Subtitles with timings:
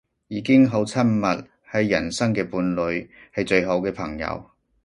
[0.29, 4.43] 已經好親密，係人生嘅伴侶，係最好嘅朋友